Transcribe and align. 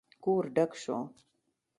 کور 0.23 0.43
ډک 0.55 0.71
شو. 0.83 0.97